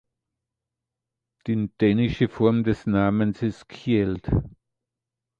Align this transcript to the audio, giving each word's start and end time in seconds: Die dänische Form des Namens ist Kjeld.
Die 1.45 1.69
dänische 1.79 2.27
Form 2.27 2.63
des 2.63 2.87
Namens 2.87 3.43
ist 3.43 3.69
Kjeld. 3.69 4.31